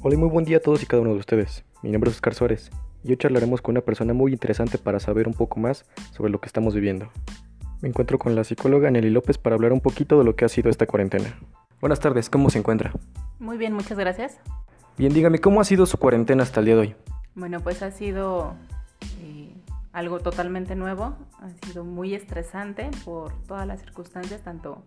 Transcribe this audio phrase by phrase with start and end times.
[0.00, 1.64] Hola y muy buen día a todos y cada uno de ustedes.
[1.82, 2.70] Mi nombre es Oscar Suárez
[3.02, 6.40] y hoy charlaremos con una persona muy interesante para saber un poco más sobre lo
[6.40, 7.10] que estamos viviendo.
[7.82, 10.48] Me encuentro con la psicóloga Nelly López para hablar un poquito de lo que ha
[10.48, 11.36] sido esta cuarentena.
[11.80, 12.92] Buenas tardes, ¿cómo se encuentra?
[13.40, 14.38] Muy bien, muchas gracias.
[14.96, 16.94] Bien, dígame, ¿cómo ha sido su cuarentena hasta el día de hoy?
[17.34, 18.54] Bueno, pues ha sido
[19.20, 19.52] eh,
[19.92, 24.84] algo totalmente nuevo, ha sido muy estresante por todas las circunstancias, tanto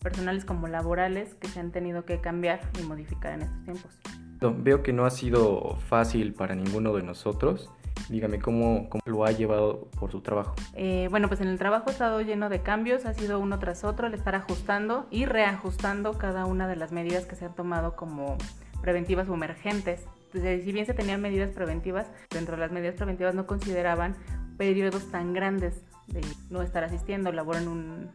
[0.00, 3.98] personales como laborales, que se han tenido que cambiar y modificar en estos tiempos.
[4.40, 7.70] Veo que no ha sido fácil para ninguno de nosotros.
[8.08, 10.54] Dígame cómo, cómo lo ha llevado por su trabajo.
[10.74, 13.84] Eh, bueno, pues en el trabajo ha estado lleno de cambios, ha sido uno tras
[13.84, 17.96] otro el estar ajustando y reajustando cada una de las medidas que se han tomado
[17.96, 18.38] como
[18.80, 20.06] preventivas o emergentes.
[20.26, 24.14] Entonces, si bien se tenían medidas preventivas, dentro de las medidas preventivas no consideraban
[24.56, 28.10] periodos tan grandes de no estar asistiendo, labor en, un,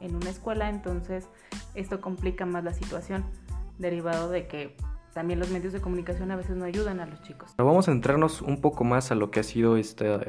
[0.00, 1.28] en una escuela, entonces
[1.74, 3.24] esto complica más la situación,
[3.78, 4.76] derivado de que
[5.16, 7.50] también los medios de comunicación a veces no ayudan a los chicos.
[7.56, 10.20] Pero vamos a entrarnos un poco más a lo que ha sido esta,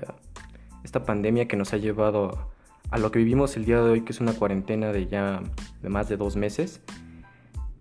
[0.85, 2.53] esta pandemia que nos ha llevado
[2.89, 5.41] a lo que vivimos el día de hoy, que es una cuarentena de ya
[5.81, 6.81] de más de dos meses.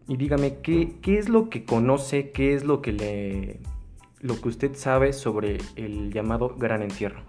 [0.09, 3.61] Y dígame, ¿qué, ¿qué, es lo que conoce, qué es lo que, le,
[4.21, 7.23] lo que usted sabe sobre el llamado gran encierro?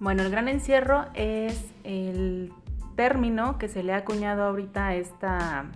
[0.00, 2.54] Bueno, el gran encierro es el
[2.96, 5.66] término que se le ha acuñado ahorita a esta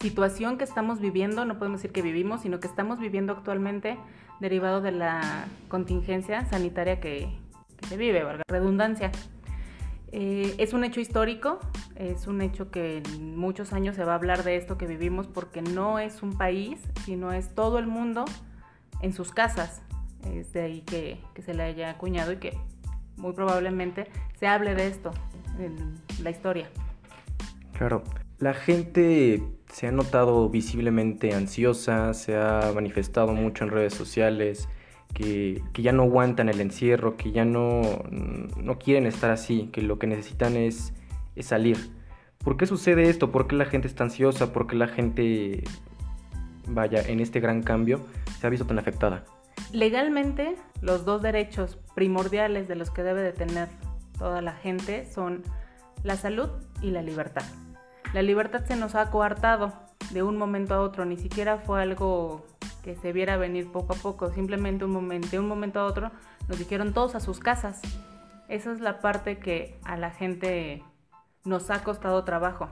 [0.00, 3.98] situación que estamos viviendo, no podemos decir que vivimos, sino que estamos viviendo actualmente
[4.40, 7.28] derivado de la contingencia sanitaria que,
[7.76, 9.10] que se vive, valga redundancia.
[10.12, 11.58] Eh, es un hecho histórico,
[11.96, 15.26] es un hecho que en muchos años se va a hablar de esto que vivimos
[15.26, 18.24] porque no es un país, sino es todo el mundo
[19.00, 19.82] en sus casas.
[20.24, 22.56] Es de ahí que, que se le haya acuñado y que
[23.16, 24.06] muy probablemente
[24.38, 25.10] se hable de esto
[25.58, 26.68] en la historia.
[27.76, 28.04] Claro,
[28.38, 29.42] la gente
[29.74, 34.68] se ha notado visiblemente ansiosa, se ha manifestado mucho en redes sociales,
[35.12, 39.82] que, que, ya no aguantan el encierro, que ya no, no quieren estar así, que
[39.82, 40.92] lo que necesitan es,
[41.34, 41.90] es, salir.
[42.38, 43.32] ¿Por qué sucede esto?
[43.32, 44.52] ¿Por qué la gente está ansiosa?
[44.52, 45.64] ¿Por qué la gente,
[46.68, 48.00] vaya, en este gran cambio
[48.38, 49.24] se ha visto tan afectada?
[49.72, 53.68] Legalmente, los dos derechos primordiales de los que debe de tener
[54.20, 55.42] toda la gente son
[56.04, 57.44] la salud y la libertad.
[58.14, 59.72] La libertad se nos ha coartado
[60.12, 62.46] de un momento a otro, ni siquiera fue algo
[62.84, 66.12] que se viera venir poco a poco, simplemente un momento, de un momento a otro
[66.46, 67.82] nos dijeron todos a sus casas.
[68.48, 70.84] Esa es la parte que a la gente
[71.42, 72.68] nos ha costado trabajo,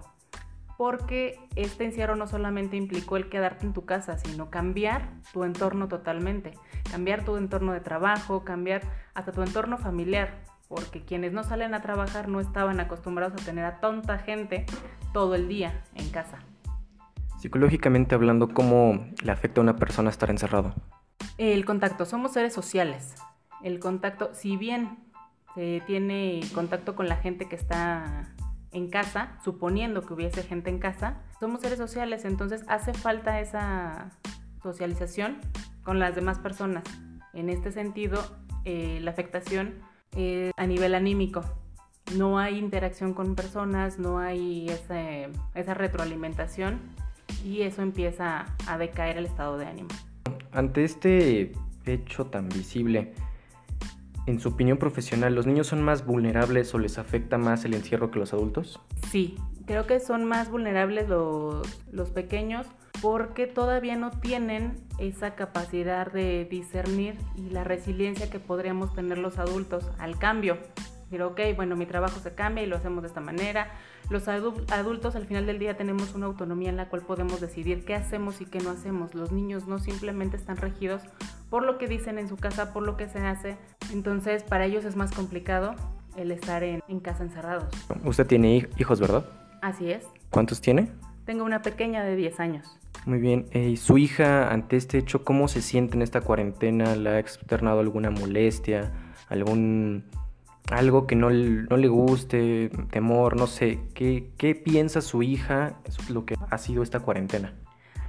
[0.79, 5.89] porque este encierro no solamente implicó el quedarte en tu casa, sino cambiar tu entorno
[5.89, 6.53] totalmente,
[6.89, 8.83] cambiar tu entorno de trabajo, cambiar
[9.13, 13.63] hasta tu entorno familiar, porque quienes no salen a trabajar no estaban acostumbrados a tener
[13.67, 14.65] a tanta gente
[15.13, 16.39] todo el día en casa.
[17.39, 20.75] Psicológicamente hablando, ¿cómo le afecta a una persona estar encerrado?
[21.37, 23.17] El contacto, somos seres sociales.
[23.63, 24.97] El contacto, si bien
[25.55, 28.33] se tiene contacto con la gente que está
[28.71, 34.11] en casa, suponiendo que hubiese gente en casa, somos seres sociales, entonces hace falta esa
[34.63, 35.37] socialización
[35.83, 36.85] con las demás personas.
[37.35, 38.23] En este sentido,
[38.65, 41.43] eh, la afectación eh, a nivel anímico.
[42.17, 46.81] No hay interacción con personas, no hay ese, esa retroalimentación
[47.45, 49.89] y eso empieza a decaer el estado de ánimo.
[50.53, 51.53] Ante este
[51.87, 53.15] hecho tan visible,
[54.27, 58.11] en su opinión profesional, ¿los niños son más vulnerables o les afecta más el encierro
[58.11, 58.81] que los adultos?
[59.11, 59.37] Sí,
[59.67, 62.67] creo que son más vulnerables los, los pequeños
[63.03, 69.39] porque todavía no tienen esa capacidad de discernir y la resiliencia que podríamos tener los
[69.39, 70.57] adultos al cambio.
[71.05, 73.73] Decir, ok, bueno, mi trabajo se cambia y lo hacemos de esta manera.
[74.09, 77.97] Los adultos al final del día tenemos una autonomía en la cual podemos decidir qué
[77.97, 79.15] hacemos y qué no hacemos.
[79.15, 81.03] Los niños no simplemente están regidos
[81.51, 83.57] por lo que dicen en su casa, por lo que se hace.
[83.93, 85.75] Entonces, para ellos es más complicado
[86.17, 87.69] el estar en, en casa encerrados.
[88.05, 89.27] Usted tiene hijos, ¿verdad?
[89.61, 90.07] Así es.
[90.31, 90.89] ¿Cuántos tiene?
[91.25, 92.79] Tengo una pequeña de 10 años.
[93.07, 93.47] Muy bien.
[93.51, 96.95] Eh, ¿Y su hija ante este hecho cómo se siente en esta cuarentena?
[96.97, 98.93] ¿Le ha externado alguna molestia?
[99.29, 100.05] ¿Algún
[100.71, 103.81] algo que no, no, le guste, temor, no sé?
[103.95, 105.75] ¿Qué, ¿Qué piensa su hija
[106.09, 107.55] lo que ha sido esta cuarentena?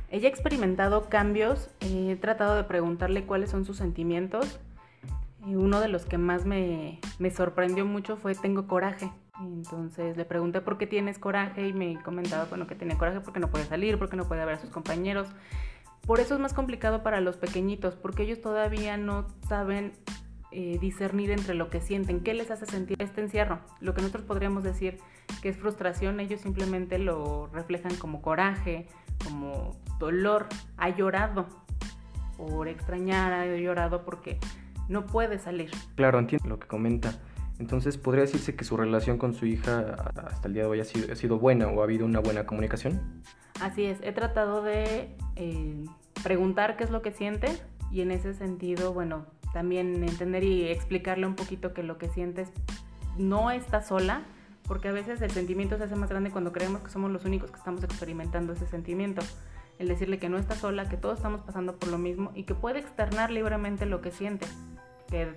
[0.10, 4.60] Ella ha experimentado cambios, eh, he tratado de preguntarle cuáles son sus sentimientos.
[5.46, 9.10] Y uno de los que más me, me sorprendió mucho fue tengo coraje.
[9.40, 13.40] Entonces le pregunté por qué tienes coraje y me comentaba, bueno, que tiene coraje porque
[13.40, 15.28] no puede salir, porque no puede ver a sus compañeros.
[16.06, 19.94] Por eso es más complicado para los pequeñitos, porque ellos todavía no saben
[20.52, 23.60] eh, discernir entre lo que sienten, qué les hace sentir este encierro.
[23.80, 25.00] Lo que nosotros podríamos decir
[25.42, 28.88] que es frustración, ellos simplemente lo reflejan como coraje,
[29.24, 30.48] como dolor,
[30.78, 31.48] ha llorado.
[32.38, 34.40] por extrañar, ha llorado porque
[34.90, 35.72] no puede salir.
[35.96, 37.14] Claro, entiendo lo que comenta.
[37.60, 40.86] Entonces, ¿podría decirse que su relación con su hija hasta el día de hoy ha
[40.86, 43.24] sido, ha sido buena o ha habido una buena comunicación?
[43.62, 45.86] Así es, he tratado de eh,
[46.24, 47.48] preguntar qué es lo que siente
[47.92, 52.50] y en ese sentido, bueno, también entender y explicarle un poquito que lo que sientes
[53.18, 54.24] no está sola,
[54.68, 57.52] porque a veces el sentimiento se hace más grande cuando creemos que somos los únicos
[57.52, 59.22] que estamos experimentando ese sentimiento.
[59.78, 62.56] El decirle que no está sola, que todos estamos pasando por lo mismo y que
[62.56, 64.46] puede externar libremente lo que siente,
[65.10, 65.34] que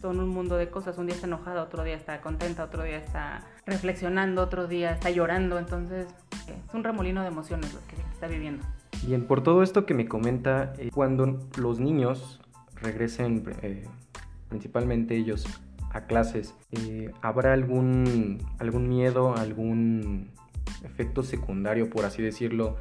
[0.00, 0.98] son un mundo de cosas.
[0.98, 5.10] Un día está enojada, otro día está contenta, otro día está reflexionando, otro día está
[5.10, 5.58] llorando.
[5.58, 6.08] Entonces
[6.46, 8.64] es un remolino de emociones lo que está viviendo.
[9.06, 12.40] Bien, por todo esto que me comenta, eh, cuando los niños
[12.82, 13.84] regresen, eh,
[14.48, 15.46] principalmente ellos,
[15.92, 20.30] a clases, eh, ¿habrá algún, algún miedo, algún
[20.84, 22.76] efecto secundario, por así decirlo,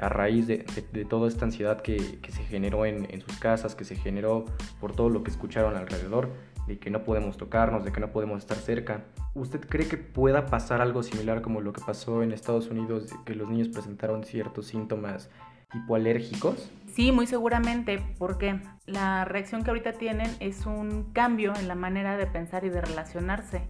[0.00, 0.64] a raíz de,
[1.08, 4.46] toda esta ansiedad que, se generó en, sus casas, que se generó
[4.80, 6.30] por todo lo que escucharon alrededor,
[6.66, 9.04] de que no podemos tocarnos, de que no podemos estar cerca.
[9.34, 13.16] ¿Usted cree que pueda pasar algo similar como lo que pasó en Estados Unidos, de
[13.24, 15.30] que los niños presentaron ciertos síntomas
[15.74, 16.70] hipoalérgicos?
[16.94, 22.16] Sí, muy seguramente, porque la reacción que ahorita tienen es un cambio en la manera
[22.16, 23.62] de pensar y de relacionarse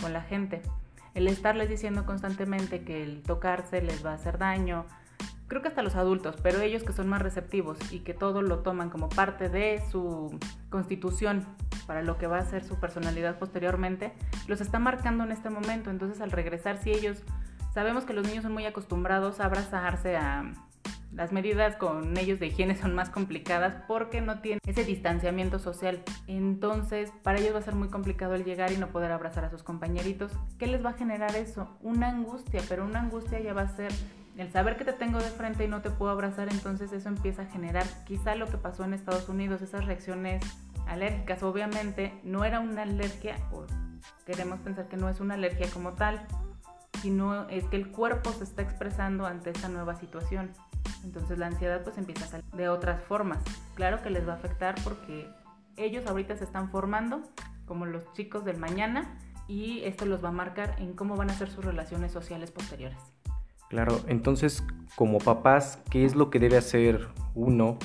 [0.00, 0.62] con la gente.
[1.14, 4.86] El estarles diciendo constantemente que el tocarse les va a hacer daño,
[5.48, 8.60] creo que hasta los adultos, pero ellos que son más receptivos y que todo lo
[8.60, 10.38] toman como parte de su
[10.70, 11.44] constitución
[11.86, 14.14] para lo que va a ser su personalidad posteriormente,
[14.46, 15.90] los está marcando en este momento.
[15.90, 17.22] Entonces al regresar, si ellos,
[17.74, 20.52] sabemos que los niños son muy acostumbrados a abrazarse, a
[21.12, 26.02] las medidas con ellos de higiene son más complicadas porque no tienen ese distanciamiento social.
[26.26, 29.50] Entonces, para ellos va a ser muy complicado el llegar y no poder abrazar a
[29.50, 30.32] sus compañeritos.
[30.58, 31.76] ¿Qué les va a generar eso?
[31.82, 33.92] Una angustia, pero una angustia ya va a ser
[34.38, 37.42] el saber que te tengo de frente y no te puedo abrazar, entonces eso empieza
[37.42, 40.42] a generar quizá lo que pasó en Estados Unidos, esas reacciones
[40.86, 41.42] alérgicas.
[41.42, 43.66] Obviamente no era una alergia, o
[44.24, 46.26] queremos pensar que no es una alergia como tal,
[47.02, 50.50] sino es que el cuerpo se está expresando ante esta nueva situación.
[51.04, 53.38] Entonces la ansiedad pues empieza a salir de otras formas.
[53.74, 55.28] Claro que les va a afectar porque
[55.76, 57.22] ellos ahorita se están formando
[57.66, 59.18] como los chicos del mañana
[59.48, 62.98] y esto los va a marcar en cómo van a ser sus relaciones sociales posteriores.
[63.68, 64.62] Claro, entonces
[64.96, 67.78] como papás, ¿qué es lo que debe hacer uno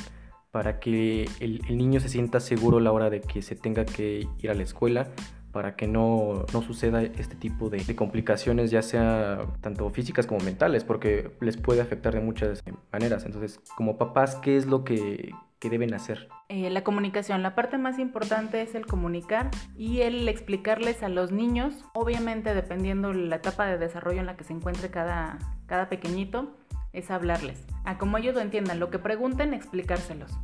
[0.52, 4.50] para que el, niño se sienta seguro la hora de que se tenga que ir
[4.50, 5.08] a la escuela?
[5.52, 11.32] Para que no, suceda este tipo de, complicaciones, ya sea tanto físicas como mentales, porque
[11.42, 13.26] les puede afectar de muchas maneras.
[13.26, 16.28] Entonces, como papás, ¿qué es lo que, que deben hacer?
[16.50, 21.32] Eh, la comunicación, la parte más importante es el comunicar y el explicarles a los
[21.32, 26.56] niños, obviamente dependiendo la etapa de desarrollo en la que se encuentre cada, cada pequeñito,
[26.94, 27.66] es hablarles.
[27.86, 30.38] A como ellos lo entiendan, lo que pregunten, explicárselos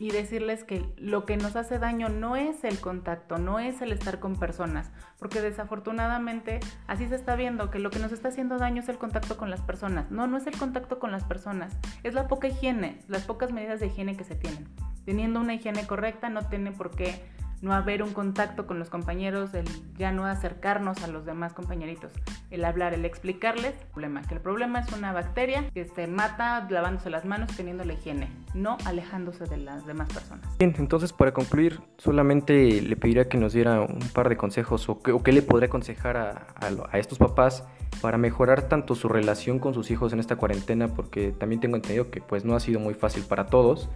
[0.00, 3.92] y decirles que lo que nos hace daño no es el contacto, no es el
[3.92, 8.56] estar con personas, porque desafortunadamente así se está viendo que lo que nos está haciendo
[8.56, 10.10] daño es el contacto con las personas.
[10.10, 13.78] No, no es el contacto con las personas, es la poca higiene, las pocas medidas
[13.78, 14.66] de higiene que se tienen.
[15.04, 17.22] Teniendo una higiene correcta no tiene por qué
[17.62, 19.66] no haber un contacto con los compañeros, el
[19.98, 22.12] ya no acercarnos a los demás compañeritos,
[22.50, 26.66] el hablar, el explicarles el problema, que el problema es una bacteria que se mata
[26.70, 30.46] lavándose las manos teniendo la higiene, no alejándose de las demás personas.
[30.58, 35.00] Bien, entonces para concluir, solamente le pediría que nos diera un par de consejos o,
[35.00, 36.46] qué le podría aconsejar a,
[36.90, 37.64] a estos papás
[38.00, 42.10] para mejorar tanto su relación con sus hijos en esta cuarentena, porque también tengo entendido
[42.10, 43.90] que pues no ha sido muy fácil para todos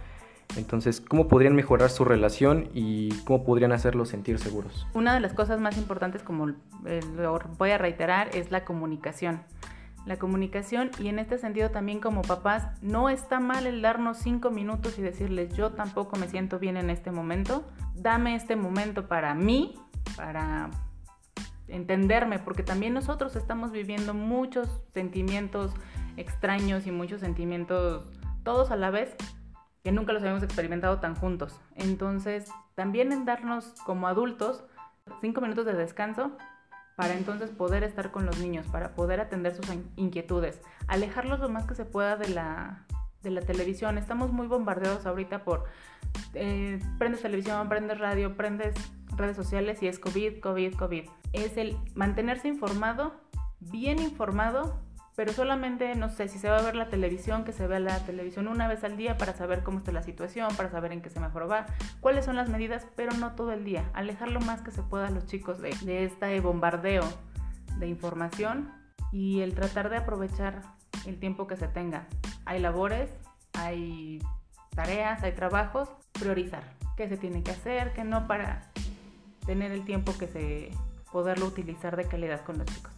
[0.57, 4.87] entonces, ¿cómo podrían mejorar su relación y cómo podrían hacerlos sentir seguros?
[4.93, 6.49] Una de las cosas más importantes, como
[6.85, 9.41] eh, lo voy a reiterar, es la comunicación.
[10.05, 14.51] La comunicación y en este sentido también como papás, no está mal el darnos cinco
[14.51, 19.33] minutos y decirles yo tampoco me siento bien en este momento, dame este momento para
[19.33, 19.75] mí,
[20.15, 20.69] para
[21.67, 25.73] entenderme, porque también nosotros estamos viviendo muchos sentimientos
[26.17, 28.03] extraños y muchos sentimientos
[28.43, 29.15] todos a la vez
[29.85, 31.61] que nunca los habíamos experimentado tan juntos.
[31.75, 34.63] Entonces, también en darnos como adultos
[35.21, 36.35] cinco minutos de descanso
[36.95, 41.67] para entonces poder estar con los niños, para poder atender sus inquietudes, alejarlos lo más
[41.67, 42.83] que se pueda de la,
[43.21, 43.99] de la televisión.
[43.99, 45.65] Estamos muy bombardeados ahorita por
[46.33, 48.73] eh, prendes televisión, prendes radio, prendes
[49.15, 51.05] redes sociales y es COVID, COVID, COVID.
[51.31, 53.13] Es el mantenerse informado,
[53.59, 54.79] bien informado
[55.15, 57.99] pero solamente, no sé, si se va a ver la televisión, que se vea la
[58.05, 61.09] televisión una vez al día para saber cómo está la situación, para saber en qué
[61.09, 61.65] se mejor va,
[62.01, 63.89] cuáles son las medidas, pero no todo el día.
[63.93, 67.03] Alejar lo más que se pueda a los chicos de, de este bombardeo
[67.79, 68.71] de información
[69.11, 70.61] y el tratar de aprovechar
[71.05, 72.07] el tiempo que se tenga.
[72.45, 73.09] Hay labores,
[73.53, 74.21] hay
[74.75, 76.63] tareas, hay trabajos, priorizar
[76.97, 78.71] qué se tiene que hacer, qué no para
[79.45, 80.71] tener el tiempo que se
[81.11, 82.94] poderlo utilizar de calidad con los chicos.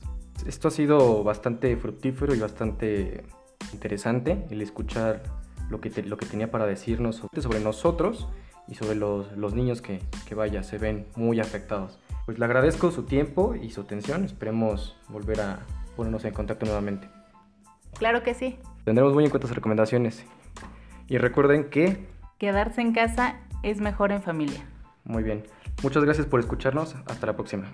[0.48, 3.26] Esto ha sido bastante fructífero y bastante
[3.74, 5.22] interesante el escuchar
[5.70, 8.30] lo que, lo que tenía para decirnos sobre nosotros
[8.70, 12.00] y sobre los, los niños que, que, vaya, se ven muy afectados.
[12.26, 15.60] Pues le agradezco su tiempo y su atención, esperemos volver a
[15.98, 17.10] ponernos en contacto nuevamente.
[17.98, 18.58] Claro que sí.
[18.86, 20.26] Tendremos muy en cuenta sus recomendaciones.
[21.10, 22.08] Y recuerden que...
[22.38, 24.64] Quedarse en casa es mejor en familia.
[25.04, 25.44] Muy bien.
[25.84, 26.96] Muchas gracias por escucharnos.
[27.06, 27.72] Hasta la próxima.